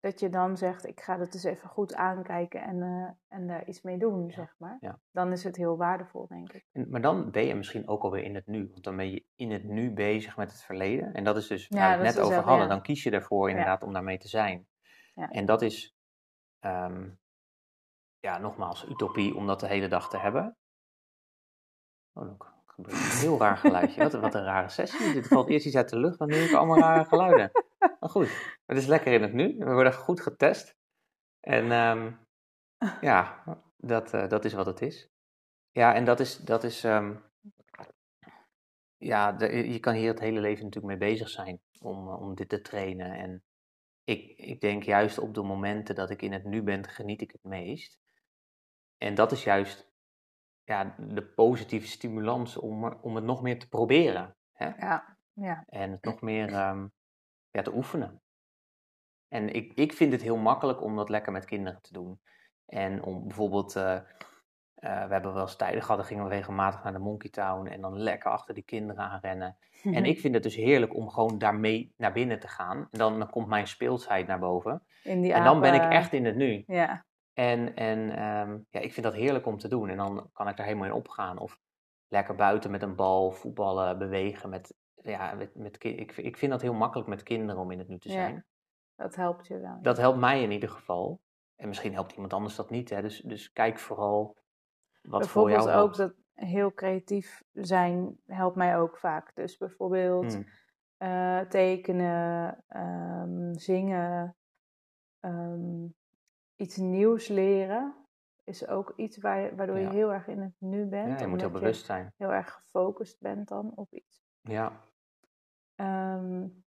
dat 0.00 0.20
je 0.20 0.28
dan 0.28 0.56
zegt, 0.56 0.86
ik 0.86 1.00
ga 1.00 1.16
dat 1.16 1.34
eens 1.34 1.44
even 1.44 1.68
goed 1.68 1.94
aankijken 1.94 2.62
en, 2.62 2.82
eh, 2.82 3.36
en 3.38 3.46
daar 3.46 3.66
iets 3.68 3.82
mee 3.82 3.98
doen, 3.98 4.26
Ja, 4.26 4.32
zeg 4.32 4.54
maar. 4.58 4.76
ja. 4.80 5.00
Dan 5.10 5.32
is 5.32 5.44
het 5.44 5.56
heel 5.56 5.76
waardevol, 5.76 6.26
denk 6.26 6.52
ik. 6.52 6.66
En- 6.72 6.90
Maar 6.90 7.00
dan 7.00 7.30
ben 7.30 7.44
je 7.44 7.54
misschien 7.54 7.88
ook 7.88 8.02
alweer 8.02 8.22
in 8.24 8.34
het 8.34 8.46
nu. 8.46 8.68
Want 8.70 8.84
dan 8.84 8.96
ben 8.96 9.10
je 9.10 9.24
in 9.34 9.50
het 9.50 9.64
nu 9.64 9.92
bezig 9.92 10.36
met 10.36 10.50
het 10.52 10.62
verleden. 10.62 11.12
En 11.14 11.24
dat 11.24 11.36
is 11.36 11.46
dus 11.46 11.68
waar 11.68 11.80
we 11.98 12.04
het 12.04 12.14
net 12.14 12.18
over 12.18 12.22
dezelfde, 12.28 12.50
hadden. 12.50 12.68
Dan 12.68 12.82
kies 12.82 13.02
je 13.02 13.10
ervoor 13.10 13.50
inderdaad 13.50 13.82
om 13.82 13.92
daarmee 13.92 14.18
te 14.18 14.28
zijn. 14.28 14.66
Ja. 15.14 15.28
En 15.28 15.46
dat 15.46 15.62
is, 15.62 15.94
ehm, 16.58 17.10
ja, 18.18 18.38
nogmaals, 18.38 18.88
utopie 18.88 19.34
om 19.34 19.46
dat 19.46 19.60
de 19.60 19.66
hele 19.66 19.88
dag 19.88 20.08
te 20.10 20.18
hebben. 20.18 20.56
Oh, 22.12 22.24
look, 22.26 22.56
een 22.82 22.96
heel 22.96 23.38
raar 23.38 23.56
geluidje. 23.56 24.02
Wat, 24.02 24.12
wat 24.12 24.34
een 24.34 24.44
rare 24.44 24.68
sessie. 24.68 25.16
Er 25.16 25.24
valt 25.24 25.48
eerst 25.48 25.66
iets 25.66 25.76
uit 25.76 25.88
de 25.88 25.98
lucht, 25.98 26.18
dan 26.18 26.28
nu 26.28 26.36
ik 26.36 26.52
allemaal 26.52 26.78
rare 26.78 27.04
geluiden. 27.04 27.50
Maar 27.78 28.10
goed, 28.10 28.58
het 28.66 28.76
is 28.76 28.86
lekker 28.86 29.12
in 29.12 29.22
het 29.22 29.32
nu. 29.32 29.56
We 29.58 29.72
worden 29.72 29.94
goed 29.94 30.20
getest. 30.20 30.76
En 31.40 31.72
ehm, 31.72 32.10
Ja, 33.00 33.44
dat, 33.76 34.14
uh, 34.14 34.28
dat 34.28 34.44
is 34.44 34.52
wat 34.52 34.66
het 34.66 34.80
is. 34.80 35.08
Ja, 35.72 35.94
en 35.94 36.04
dat 36.04 36.20
is, 36.20 36.36
dat 36.36 36.64
is 36.64 36.84
um, 36.84 37.22
ja, 38.96 39.36
je 39.48 39.78
kan 39.80 39.94
hier 39.94 40.08
het 40.08 40.20
hele 40.20 40.40
leven 40.40 40.64
natuurlijk 40.64 40.98
mee 40.98 41.10
bezig 41.10 41.28
zijn 41.28 41.60
om, 41.80 42.08
om 42.08 42.34
dit 42.34 42.48
te 42.48 42.60
trainen. 42.60 43.12
En 43.12 43.42
ik, 44.04 44.36
ik 44.36 44.60
denk 44.60 44.82
juist 44.82 45.18
op 45.18 45.34
de 45.34 45.42
momenten 45.42 45.94
dat 45.94 46.10
ik 46.10 46.22
in 46.22 46.32
het 46.32 46.44
nu 46.44 46.62
ben, 46.62 46.88
geniet 46.88 47.20
ik 47.20 47.30
het 47.30 47.44
meest. 47.44 47.98
En 48.96 49.14
dat 49.14 49.32
is 49.32 49.44
juist 49.44 49.87
ja, 50.68 50.94
de 50.98 51.22
positieve 51.22 51.86
stimulans 51.86 52.56
om, 52.56 52.84
om 52.84 53.14
het 53.14 53.24
nog 53.24 53.42
meer 53.42 53.58
te 53.58 53.68
proberen. 53.68 54.36
Hè? 54.52 54.66
Ja, 54.66 55.16
ja. 55.32 55.64
En 55.66 55.90
het 55.90 56.04
nog 56.04 56.20
meer 56.20 56.68
um, 56.68 56.92
ja, 57.50 57.62
te 57.62 57.74
oefenen. 57.74 58.22
En 59.28 59.54
ik, 59.54 59.72
ik 59.74 59.92
vind 59.92 60.12
het 60.12 60.22
heel 60.22 60.36
makkelijk 60.36 60.82
om 60.82 60.96
dat 60.96 61.08
lekker 61.08 61.32
met 61.32 61.44
kinderen 61.44 61.80
te 61.82 61.92
doen. 61.92 62.20
En 62.66 63.02
om 63.02 63.26
bijvoorbeeld, 63.26 63.76
uh, 63.76 63.82
uh, 63.82 64.00
we 64.80 65.12
hebben 65.12 65.32
wel 65.32 65.42
eens 65.42 65.56
tijden 65.56 65.82
gehad, 65.82 65.96
dan 65.96 66.06
gingen 66.06 66.24
we 66.24 66.30
regelmatig 66.30 66.82
naar 66.82 66.92
de 66.92 66.98
Monkey 66.98 67.30
Town 67.30 67.66
en 67.66 67.80
dan 67.80 67.98
lekker 67.98 68.30
achter 68.30 68.54
die 68.54 68.64
kinderen 68.64 69.04
aan 69.04 69.20
rennen. 69.20 69.56
En 69.82 70.04
ik 70.12 70.20
vind 70.20 70.34
het 70.34 70.42
dus 70.42 70.56
heerlijk 70.56 70.94
om 70.94 71.10
gewoon 71.10 71.38
daarmee 71.38 71.94
naar 71.96 72.12
binnen 72.12 72.40
te 72.40 72.48
gaan. 72.48 72.88
En 72.90 72.98
dan, 72.98 73.18
dan 73.18 73.30
komt 73.30 73.48
mijn 73.48 73.66
speelsheid 73.66 74.26
naar 74.26 74.38
boven. 74.38 74.82
En 75.02 75.44
dan 75.44 75.60
ben 75.60 75.74
ik 75.74 75.92
echt 75.92 76.12
in 76.12 76.24
het 76.24 76.36
nu. 76.36 76.62
Ja. 76.66 77.06
En, 77.38 77.74
en 77.74 77.98
um, 77.98 78.66
ja, 78.70 78.80
ik 78.80 78.92
vind 78.92 79.06
dat 79.06 79.14
heerlijk 79.14 79.46
om 79.46 79.58
te 79.58 79.68
doen. 79.68 79.88
En 79.88 79.96
dan 79.96 80.30
kan 80.32 80.48
ik 80.48 80.56
daar 80.56 80.66
helemaal 80.66 80.88
in 80.88 80.94
opgaan. 80.94 81.38
Of 81.38 81.58
lekker 82.08 82.34
buiten 82.34 82.70
met 82.70 82.82
een 82.82 82.96
bal, 82.96 83.30
voetballen, 83.30 83.98
bewegen. 83.98 84.50
Met, 84.50 84.74
ja, 84.94 85.34
met, 85.34 85.54
met, 85.54 85.84
ik, 85.84 86.16
ik 86.16 86.36
vind 86.36 86.52
dat 86.52 86.62
heel 86.62 86.74
makkelijk 86.74 87.08
met 87.08 87.22
kinderen 87.22 87.62
om 87.62 87.70
in 87.70 87.78
het 87.78 87.88
nu 87.88 87.98
te 87.98 88.10
zijn. 88.10 88.34
Ja, 88.34 88.44
dat 88.96 89.14
helpt 89.14 89.46
je 89.46 89.58
wel. 89.58 89.78
Dat 89.82 89.96
helpt 89.96 90.18
mij 90.18 90.42
in 90.42 90.50
ieder 90.50 90.68
geval. 90.68 91.20
En 91.56 91.68
misschien 91.68 91.92
helpt 91.92 92.12
iemand 92.12 92.32
anders 92.32 92.56
dat 92.56 92.70
niet. 92.70 92.90
Hè? 92.90 93.02
Dus, 93.02 93.20
dus 93.20 93.52
kijk 93.52 93.78
vooral 93.78 94.36
wat 95.02 95.28
voor 95.28 95.50
jou 95.50 95.70
ook 95.70 95.96
dat 95.96 96.14
heel 96.34 96.72
creatief 96.72 97.42
zijn 97.52 98.18
helpt 98.26 98.56
mij 98.56 98.78
ook 98.78 98.98
vaak. 98.98 99.34
Dus 99.34 99.56
bijvoorbeeld 99.56 100.32
Hmm. 100.34 100.46
uh, 100.98 101.40
tekenen, 101.40 102.64
um, 102.68 103.54
zingen, 103.54 104.36
um, 105.20 105.96
iets 106.58 106.76
nieuws 106.76 107.28
leren. 107.28 107.94
Is 108.44 108.66
ook 108.66 108.92
iets 108.96 109.18
waar 109.18 109.40
je, 109.40 109.54
waardoor 109.54 109.78
Ja. 109.78 109.82
je 109.90 109.96
heel 109.96 110.12
erg 110.12 110.26
in 110.26 110.40
het 110.40 110.54
nu 110.58 110.86
bent. 110.86 111.08
Ja, 111.08 111.18
je 111.18 111.26
moet 111.26 111.40
heel 111.40 111.50
bewust 111.50 111.84
zijn. 111.84 112.12
heel 112.16 112.32
erg 112.32 112.52
gefocust 112.52 113.20
bent 113.20 113.48
dan 113.48 113.72
op 113.74 113.92
iets. 113.92 114.22
Ja. 114.40 114.72
Um, 115.76 116.64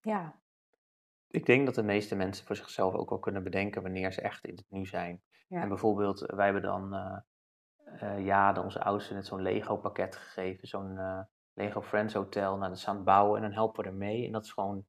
ja, 0.00 0.40
Ik 1.28 1.46
denk 1.46 1.66
dat 1.66 1.74
de 1.74 1.82
meeste 1.82 2.16
mensen 2.16 2.46
voor 2.46 2.56
zichzelf 2.56 2.94
ook 2.94 3.08
wel 3.08 3.18
kunnen 3.18 3.42
bedenken 3.42 3.82
wanneer 3.82 4.12
ze 4.12 4.20
echt 4.20 4.44
in 4.44 4.54
het 4.56 4.66
nu 4.68 4.86
zijn. 4.86 5.22
Ja. 5.48 5.60
En 5.60 5.68
bijvoorbeeld, 5.68 6.20
wij 6.20 6.44
hebben 6.44 6.62
dan 6.62 6.94
uh, 6.94 7.18
uh, 8.02 8.24
ja, 8.24 8.62
onze 8.62 8.80
oudste 8.82 9.14
net 9.14 9.26
zo'n 9.26 9.42
Lego 9.42 9.76
pakket 9.76 10.16
gegeven. 10.16 10.68
Zo'n 10.68 10.92
uh, 10.96 11.20
Lego 11.52 11.82
Friends 11.82 12.14
Hotel. 12.14 12.56
Nou, 12.56 12.68
dat 12.68 12.78
is 12.78 12.88
aan 12.88 12.96
het 12.96 13.04
bouwen 13.04 13.36
en 13.36 13.42
dan 13.42 13.52
helpen 13.52 13.84
we 13.84 13.90
ermee. 13.90 14.26
En 14.26 14.32
dat 14.32 14.44
is 14.44 14.52
gewoon 14.52 14.86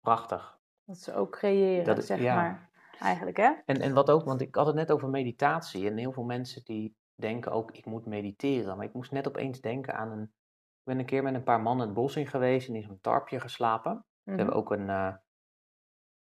prachtig. 0.00 0.58
Dat 0.84 0.98
ze 0.98 1.14
ook 1.14 1.30
creëren, 1.30 1.84
Dat 1.84 2.04
zeg 2.04 2.20
ja. 2.20 2.34
maar. 2.34 2.67
Eigenlijk, 3.00 3.36
hè? 3.36 3.52
En, 3.64 3.80
en 3.80 3.94
wat 3.94 4.10
ook, 4.10 4.24
want 4.24 4.40
ik 4.40 4.54
had 4.54 4.66
het 4.66 4.74
net 4.74 4.90
over 4.92 5.08
meditatie. 5.08 5.86
En 5.90 5.96
heel 5.96 6.12
veel 6.12 6.24
mensen 6.24 6.64
die 6.64 6.96
denken 7.14 7.52
ook, 7.52 7.70
ik 7.72 7.84
moet 7.86 8.06
mediteren. 8.06 8.76
Maar 8.76 8.86
ik 8.86 8.92
moest 8.92 9.12
net 9.12 9.28
opeens 9.28 9.60
denken 9.60 9.94
aan 9.94 10.10
een... 10.10 10.22
Ik 10.22 10.84
ben 10.94 10.98
een 10.98 11.06
keer 11.06 11.22
met 11.22 11.34
een 11.34 11.42
paar 11.42 11.60
mannen 11.60 11.86
het 11.86 11.94
bos 11.94 12.16
in 12.16 12.26
geweest 12.26 12.68
en 12.68 12.74
in 12.74 12.82
zo'n 12.82 13.00
tarpje 13.00 13.40
geslapen. 13.40 13.92
We 13.94 14.30
Mhm. 14.30 14.38
hebben 14.38 14.56
ook 14.56 14.70
een 14.70 14.88
uh, 14.88 15.14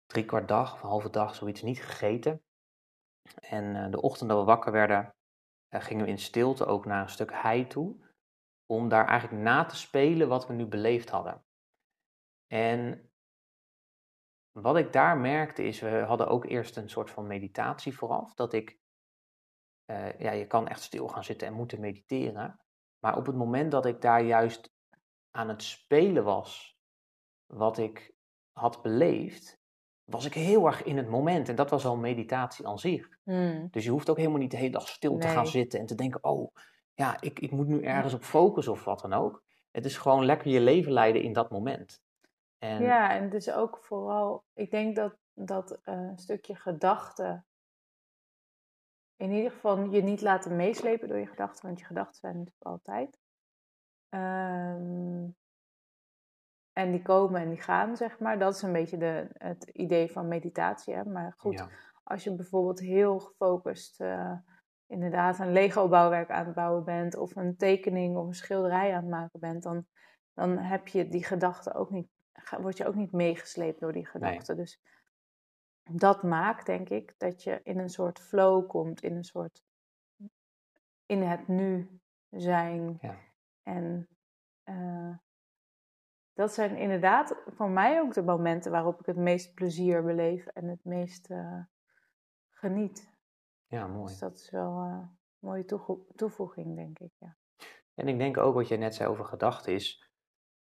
drie 0.07 0.25
kwart 0.25 0.49
dag 0.49 0.73
of 0.73 0.83
een 0.83 0.89
halve 0.89 1.11
dag 1.11 1.35
zoiets 1.35 1.63
niet 1.63 1.83
gegeten. 1.83 2.43
En 3.41 3.65
uh, 3.65 3.91
de 3.91 4.01
ochtend 4.03 4.31
dat 4.31 4.39
we 4.39 4.45
wakker 4.45 4.73
werden, 4.73 5.15
uh, 5.75 5.81
gingen 5.81 6.05
we 6.05 6.11
in 6.11 6.19
stilte 6.19 6.67
ook 6.67 6.85
naar 6.85 7.03
een 7.03 7.09
stuk 7.09 7.33
hei 7.33 7.67
toe. 7.67 7.97
Om 8.67 8.89
daar 8.89 9.07
eigenlijk 9.07 9.43
na 9.43 9.65
te 9.65 9.77
spelen 9.77 10.29
wat 10.29 10.47
we 10.47 10.53
nu 10.53 10.67
beleefd 10.67 11.11
hadden. 11.11 11.45
En 12.47 13.10
wat 14.53 14.77
ik 14.77 14.93
daar 14.93 15.19
merkte 15.19 15.63
is, 15.63 15.81
we 15.81 15.99
hadden 15.99 16.29
ook 16.29 16.45
eerst 16.45 16.77
een 16.77 16.91
soort 16.91 17.11
van 17.11 17.27
meditatie 17.27 17.97
vooraf. 17.97 18.35
Dat 18.35 18.53
ik, 18.53 18.79
uh, 19.87 20.19
ja, 20.19 20.31
je 20.31 20.47
kan 20.47 20.69
echt 20.69 20.83
stil 20.83 21.09
gaan 21.09 21.25
zitten 21.25 21.49
en 21.49 21.55
moeten 21.55 21.81
mediteren. 21.81 22.61
Maar 22.99 23.17
op 23.17 23.27
het 23.27 23.37
moment 23.37 23.71
dat 23.71 23.87
ik 23.87 24.01
daar 24.01 24.23
juist 24.23 24.73
aan 25.31 25.49
het 25.49 25.63
spelen 25.63 26.25
was, 26.25 26.79
wat 27.47 27.79
ik 27.79 28.15
had 28.53 28.83
beleefd, 28.83 29.59
was 30.05 30.25
ik 30.25 30.35
heel 30.35 30.67
erg 30.67 30.83
in 30.83 30.97
het 30.97 31.09
moment. 31.09 31.49
En 31.49 31.55
dat 31.55 31.71
was 31.71 31.85
al 31.85 31.97
meditatie 31.97 32.67
aan 32.67 32.79
zich. 32.79 33.09
Mm. 33.25 33.69
Dus 33.71 33.85
je 33.85 33.91
hoeft 33.91 34.11
ook 34.11 34.17
helemaal 34.17 34.39
niet 34.39 34.51
de 34.51 34.57
hele 34.57 34.71
dag 34.71 34.89
stil 34.89 35.19
te 35.19 35.29
gaan 35.29 35.47
zitten 35.47 35.81
en 35.81 35.87
te 35.87 35.95
denken, 35.95 36.25
oh, 36.25 36.55
ja, 36.95 37.21
ik, 37.21 37.39
ik 37.39 37.51
moet 37.51 37.67
nu 37.67 37.83
ergens 37.83 38.15
op 38.15 38.23
focussen 38.23 38.73
of 38.73 38.85
wat 38.85 39.01
dan 39.01 39.13
ook. 39.13 39.43
Het 39.71 39.85
is 39.85 39.97
gewoon 39.99 40.25
lekker 40.25 40.51
je 40.51 40.61
leven 40.61 40.93
leiden 40.93 41.23
in 41.23 41.33
dat 41.33 41.51
moment. 41.51 42.03
En 42.61 42.83
Ja, 42.83 43.11
en 43.11 43.31
dus 43.31 43.51
ook 43.51 43.79
vooral, 43.79 44.45
ik 44.55 44.71
denk 44.71 44.97
dat 44.97 45.17
dat 45.35 45.81
eh, 45.83 45.95
een 45.95 46.19
stukje 46.19 46.55
gedachten, 46.55 47.47
in 49.17 49.31
ieder 49.31 49.51
geval 49.51 49.91
je 49.91 50.03
niet 50.03 50.21
laten 50.21 50.57
meeslepen 50.57 51.09
door 51.09 51.19
je 51.19 51.27
gedachten, 51.27 51.67
want 51.67 51.79
je 51.79 51.85
gedachten 51.85 52.21
zijn 52.21 52.37
natuurlijk 52.37 52.65
altijd. 52.65 53.19
Ehm, 54.09 55.29
en 56.73 56.91
die 56.91 57.03
komen 57.03 57.41
en 57.41 57.49
die 57.49 57.61
gaan, 57.61 57.97
zeg 57.97 58.19
maar. 58.19 58.39
Dat 58.39 58.55
is 58.55 58.63
een 58.63 58.73
beetje 58.73 58.97
de, 58.97 59.29
het 59.33 59.65
idee 59.65 60.11
van 60.11 60.29
meditatie. 60.29 60.95
Hè? 60.95 61.05
Maar 61.05 61.35
goed, 61.37 61.59
ja, 61.59 61.69
als 62.03 62.25
je 62.25 62.35
bijvoorbeeld 62.35 62.81
heel 62.81 63.19
gefocust 63.19 64.01
uh, 64.01 64.33
inderdaad 64.87 65.39
een 65.39 65.53
Lego-bouwwerk 65.53 66.31
aan 66.31 66.47
het 66.47 66.55
bouwen 66.55 66.85
bent, 66.85 67.17
of 67.17 67.37
een 67.37 67.57
tekening 67.57 68.17
of 68.17 68.27
een 68.27 68.35
schilderij 68.35 68.95
aan 68.95 69.03
het 69.03 69.11
maken 69.11 69.41
bent, 69.41 69.63
dan, 69.63 69.87
dan 70.35 70.59
heb 70.59 70.89
je 70.89 71.09
die 71.09 71.25
gedachten 71.25 71.75
ook 71.75 71.91
niet, 71.91 72.09
word 72.61 72.77
je 72.77 72.87
ook 72.87 72.95
niet 72.95 73.13
meegesleept 73.13 73.81
door 73.81 73.93
die 73.93 74.07
gedachten. 74.07 74.57
Nee. 74.57 74.65
Dus 74.65 74.81
dat 75.91 76.23
maakt, 76.23 76.67
denk 76.67 76.89
ik, 76.89 77.15
dat 77.19 77.43
je 77.43 77.61
in 77.63 77.79
een 77.79 77.89
soort 77.89 78.21
flow 78.21 78.69
komt, 78.69 79.03
in 79.03 79.17
een 79.17 79.25
soort 79.25 79.65
in 81.07 81.23
het 81.23 81.49
nu 81.49 82.01
zijn. 82.31 82.99
Ja. 83.01 83.17
En 83.63 84.09
uh, 84.65 85.17
dat 86.33 86.55
zijn 86.55 86.77
inderdaad 86.77 87.37
voor 87.47 87.71
mij 87.71 88.01
ook 88.01 88.15
de 88.15 88.23
momenten 88.23 88.73
waarop 88.73 89.01
ik 89.01 89.07
het 89.07 89.17
meest 89.17 89.55
plezier 89.55 90.05
beleef 90.05 90.47
en 90.47 90.69
het 90.69 90.85
meest 90.85 91.31
uh, 91.31 91.65
geniet. 92.51 93.19
Ja, 93.67 93.87
mooi. 93.87 94.07
Dus 94.07 94.19
dat 94.19 94.35
is 94.35 94.51
wel 94.51 94.85
uh, 94.85 94.93
een 94.93 95.19
mooie 95.39 95.65
toevo 95.65 96.07
toevoeging, 96.15 96.77
denk 96.77 96.99
ik. 96.99 97.13
Ja. 97.19 97.37
En 97.95 98.09
ik 98.09 98.19
denk 98.19 98.37
ook 98.37 98.55
wat 98.55 98.69
jij 98.69 98.79
net 98.79 98.95
zei 98.95 99.09
over 99.09 99.25
gedachten 99.25 99.75
is. 99.75 100.10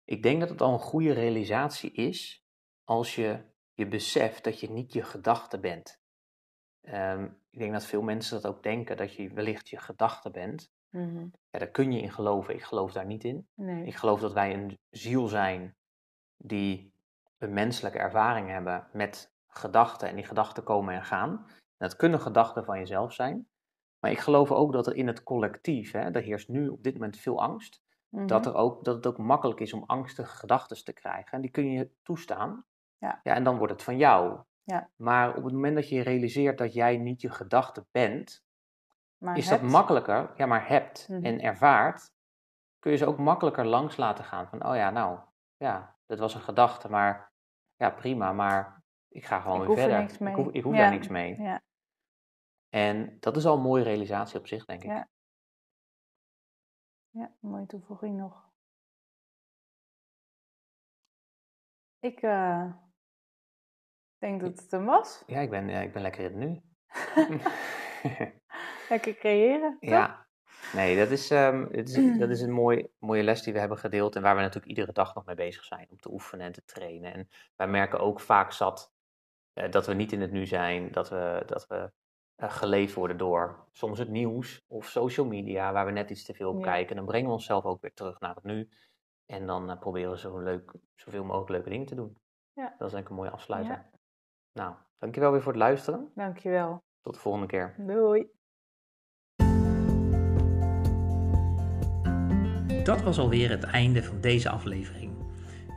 Ik 0.06 0.22
denk 0.22 0.40
dat 0.40 0.48
het 0.48 0.60
al 0.60 0.72
een 0.72 0.78
goede 0.78 1.12
realisatie 1.12 1.92
is 1.92 2.44
als 2.84 3.14
je 3.14 3.40
je 3.72 3.86
beseft 3.86 4.44
dat 4.44 4.60
je 4.60 4.70
niet 4.70 4.92
je 4.92 5.02
gedachte 5.02 5.60
bent. 5.60 6.00
Um, 6.82 7.40
ik 7.50 7.58
denk 7.58 7.72
dat 7.72 7.84
veel 7.84 8.02
mensen 8.02 8.40
dat 8.40 8.52
ook 8.52 8.62
denken, 8.62 8.96
dat 8.96 9.14
je 9.14 9.32
wellicht 9.32 9.68
je 9.68 9.78
gedachte 9.78 10.30
bent. 10.30 10.70
Mm 10.90 11.08
-hmm. 11.08 11.32
Ja, 11.50 11.58
daar 11.58 11.70
kun 11.70 11.92
je 11.92 12.00
in 12.00 12.12
geloven. 12.12 12.54
Ik 12.54 12.62
geloof 12.62 12.92
daar 12.92 13.06
niet 13.06 13.24
in. 13.24 13.48
Nee. 13.54 13.86
Ik 13.86 13.94
geloof 13.94 14.20
dat 14.20 14.32
wij 14.32 14.54
een 14.54 14.78
ziel 14.90 15.26
zijn 15.26 15.76
die 16.36 16.94
een 17.38 17.52
menselijke 17.52 17.98
ervaring 17.98 18.48
hebben 18.48 18.88
met 18.92 19.32
gedachten. 19.46 20.08
En 20.08 20.16
die 20.16 20.24
gedachten 20.24 20.62
komen 20.62 20.94
en 20.94 21.04
gaan. 21.04 21.44
En 21.48 21.88
dat 21.88 21.96
kunnen 21.96 22.20
gedachten 22.20 22.64
van 22.64 22.78
jezelf 22.78 23.12
zijn. 23.12 23.48
Maar 24.00 24.10
ik 24.10 24.18
geloof 24.18 24.52
ook 24.52 24.72
dat 24.72 24.86
er 24.86 24.94
in 24.94 25.06
het 25.06 25.22
collectief, 25.22 25.92
hè, 25.92 26.10
er 26.10 26.22
heerst 26.22 26.48
nu 26.48 26.68
op 26.68 26.82
dit 26.82 26.92
moment 26.92 27.16
veel 27.16 27.40
angst. 27.40 27.82
Mm 28.08 28.18
-hmm. 28.18 28.26
dat, 28.28 28.46
er 28.46 28.54
ook, 28.54 28.84
dat 28.84 28.94
het 28.96 29.06
ook 29.06 29.18
makkelijk 29.18 29.60
is 29.60 29.72
om 29.72 29.84
angstige 29.86 30.36
gedachten 30.36 30.84
te 30.84 30.92
krijgen. 30.92 31.32
En 31.32 31.40
die 31.40 31.50
kun 31.50 31.70
je 31.70 31.90
toestaan. 32.02 32.64
Ja. 32.98 33.20
ja. 33.22 33.34
En 33.34 33.44
dan 33.44 33.56
wordt 33.58 33.72
het 33.72 33.82
van 33.82 33.96
jou. 33.96 34.40
Ja. 34.62 34.90
Maar 34.96 35.28
op 35.36 35.44
het 35.44 35.52
moment 35.52 35.74
dat 35.74 35.88
je 35.88 36.02
realiseert 36.02 36.58
dat 36.58 36.72
jij 36.72 36.96
niet 36.96 37.20
je 37.20 37.30
gedachte 37.30 37.86
bent, 37.90 38.44
maar 39.18 39.36
is 39.36 39.48
hebt. 39.48 39.60
dat 39.62 39.70
makkelijker, 39.70 40.32
ja, 40.36 40.46
maar 40.46 40.68
hebt 40.68 41.08
Mhm. 41.08 41.24
en 41.24 41.40
ervaart, 41.40 42.12
kun 42.78 42.90
je 42.90 42.96
ze 42.96 43.06
ook 43.06 43.18
makkelijker 43.18 43.66
langs 43.66 43.96
laten 43.96 44.24
gaan. 44.24 44.48
Van, 44.48 44.66
oh 44.66 44.76
ja, 44.76 44.90
nou, 44.90 45.18
ja, 45.56 45.96
dat 46.06 46.18
was 46.18 46.34
een 46.34 46.40
gedachte, 46.40 46.90
maar 46.90 47.32
ja, 47.76 47.90
prima, 47.90 48.32
maar 48.32 48.82
ik 49.08 49.24
ga 49.24 49.40
gewoon 49.40 49.60
Ik 49.60 49.66
weer 49.66 49.76
er 49.78 50.08
verder. 50.08 50.28
Ik 50.28 50.34
hoef, 50.34 50.52
ik 50.52 50.62
hoef 50.62 50.74
Ja. 50.74 50.80
daar 50.80 50.90
niks 50.90 51.08
mee. 51.08 51.42
Ja. 51.42 51.62
En 52.68 53.16
dat 53.20 53.36
is 53.36 53.46
al 53.46 53.56
een 53.56 53.62
mooie 53.62 53.82
realisatie 53.82 54.38
op 54.38 54.46
zich, 54.46 54.64
denk 54.64 54.82
ik. 54.82 54.90
Ja. 54.90 55.08
Ja, 57.16 57.32
mooie 57.40 57.66
toevoeging 57.66 58.16
nog. 58.16 58.44
Ik 62.00 62.22
uh, 62.22 62.72
denk 64.18 64.40
dat 64.40 64.58
het 64.58 64.70
hem 64.70 64.84
was. 64.84 65.22
Ja, 65.26 65.40
ik 65.40 65.50
ben, 65.50 65.68
ik 65.68 65.92
ben 65.92 66.02
lekker 66.02 66.24
in 66.24 66.40
het 66.40 66.48
nu. 66.48 66.60
lekker 68.88 69.14
creëren. 69.14 69.76
Toch? 69.80 69.90
Ja, 69.90 70.26
nee, 70.72 70.96
dat 70.96 71.10
is, 71.10 71.30
um, 71.30 71.72
dat 71.72 71.88
is, 71.88 71.94
dat 72.18 72.30
is 72.30 72.40
een 72.40 72.52
mooi, 72.52 72.88
mooie 72.98 73.22
les 73.22 73.42
die 73.42 73.52
we 73.52 73.58
hebben 73.58 73.78
gedeeld 73.78 74.16
en 74.16 74.22
waar 74.22 74.34
we 74.34 74.40
natuurlijk 74.40 74.68
iedere 74.68 74.92
dag 74.92 75.14
nog 75.14 75.24
mee 75.24 75.36
bezig 75.36 75.64
zijn 75.64 75.86
om 75.90 75.98
te 75.98 76.12
oefenen 76.12 76.46
en 76.46 76.52
te 76.52 76.64
trainen. 76.64 77.12
En 77.12 77.28
wij 77.56 77.68
merken 77.68 78.00
ook 78.00 78.20
vaak 78.20 78.52
zat 78.52 78.92
eh, 79.52 79.70
dat 79.70 79.86
we 79.86 79.94
niet 79.94 80.12
in 80.12 80.20
het 80.20 80.32
nu 80.32 80.46
zijn, 80.46 80.92
dat 80.92 81.08
we, 81.08 81.42
dat 81.46 81.66
we 81.66 81.92
geleefd 82.38 82.94
worden 82.94 83.16
door 83.16 83.64
soms 83.72 83.98
het 83.98 84.08
nieuws 84.08 84.64
of 84.66 84.86
social 84.86 85.26
media, 85.26 85.72
waar 85.72 85.86
we 85.86 85.92
net 85.92 86.10
iets 86.10 86.24
te 86.24 86.34
veel 86.34 86.50
op 86.50 86.58
Ja. 86.58 86.64
kijken. 86.64 86.96
Dan 86.96 87.04
brengen 87.04 87.26
we 87.26 87.32
onszelf 87.32 87.64
ook 87.64 87.80
weer 87.80 87.94
terug 87.94 88.20
naar 88.20 88.34
het 88.34 88.44
nu. 88.44 88.68
En 89.26 89.46
dan 89.46 89.70
eh, 89.70 89.78
proberen 89.78 90.10
we 90.10 90.18
zo 90.18 90.38
leuk, 90.38 90.72
zoveel 90.94 91.24
mogelijk 91.24 91.50
leuke 91.50 91.68
dingen 91.70 91.86
te 91.86 91.94
doen. 91.94 92.16
Ja. 92.52 92.74
Dat 92.78 92.86
is 92.86 92.92
denk 92.92 93.04
ik 93.04 93.10
een 93.10 93.16
mooie 93.16 93.30
afsluiter. 93.30 93.72
Ja. 93.72 93.90
Nou, 94.52 94.74
dankjewel 94.98 95.30
weer 95.32 95.42
voor 95.42 95.52
het 95.52 95.60
luisteren. 95.60 96.10
Dankjewel. 96.14 96.82
Tot 97.00 97.14
de 97.14 97.20
volgende 97.20 97.46
keer. 97.46 97.74
Doei. 97.78 98.26
Dat 102.84 103.02
was 103.02 103.18
alweer 103.18 103.50
het 103.50 103.64
einde 103.64 104.02
van 104.02 104.20
deze 104.20 104.48
aflevering. 104.50 105.12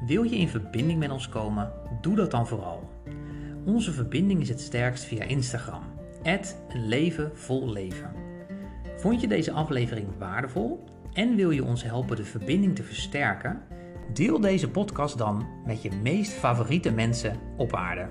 Wil 0.05 0.23
je 0.23 0.35
in 0.35 0.47
verbinding 0.49 0.99
met 0.99 1.11
ons 1.11 1.29
komen? 1.29 1.73
Doe 2.01 2.15
dat 2.15 2.31
dan 2.31 2.47
vooral. 2.47 2.89
Onze 3.65 3.91
verbinding 3.91 4.41
is 4.41 4.49
het 4.49 4.59
sterkst 4.59 5.03
via 5.03 5.23
Instagram. 5.23 5.83
Een 6.23 6.87
leven 6.87 7.31
vol 7.33 7.69
leven. 7.69 8.11
Vond 8.97 9.21
je 9.21 9.27
deze 9.27 9.51
aflevering 9.51 10.07
waardevol 10.17 10.83
en 11.13 11.35
wil 11.35 11.51
je 11.51 11.63
ons 11.63 11.83
helpen 11.83 12.15
de 12.15 12.25
verbinding 12.25 12.75
te 12.75 12.83
versterken? 12.83 13.61
Deel 14.13 14.39
deze 14.39 14.69
podcast 14.69 15.17
dan 15.17 15.47
met 15.65 15.81
je 15.81 15.91
meest 16.03 16.31
favoriete 16.31 16.91
mensen 16.91 17.35
op 17.57 17.75
aarde. 17.75 18.07